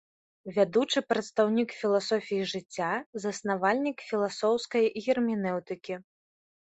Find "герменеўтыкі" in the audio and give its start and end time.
5.05-5.93